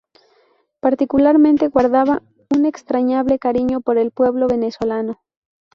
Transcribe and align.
Particularmente 0.79 1.67
guardaba 1.67 2.23
un 2.55 2.65
entrañable 2.65 3.37
cariño 3.37 3.81
por 3.81 3.99
el 3.99 4.09
pueblo 4.09 4.47
venezolano. 4.47 5.21